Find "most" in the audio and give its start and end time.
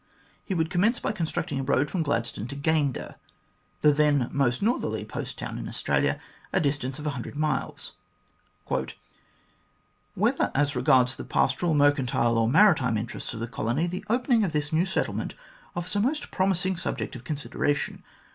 4.31-4.59, 15.99-16.31